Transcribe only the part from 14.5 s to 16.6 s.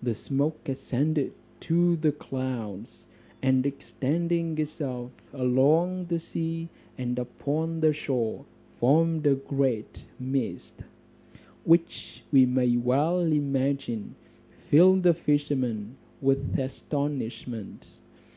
filled the fisherman with